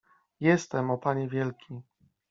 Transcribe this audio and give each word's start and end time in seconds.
—Jestem, 0.39 0.89
o 0.91 0.97
panie 0.97 1.27
wielki. 1.27 1.81